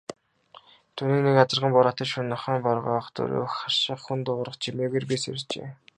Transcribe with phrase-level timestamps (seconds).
[1.01, 5.69] Зуны нэг азарган бороотой шөнө нохой боргоох, дөрөө харших, хүн дуугарах чимээгээр би сэржээ.